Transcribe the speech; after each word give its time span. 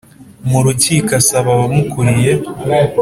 mu 0.49 0.59
rukiko 0.65 1.11
Asaba 1.19 1.49
abamukuriye 1.55 2.31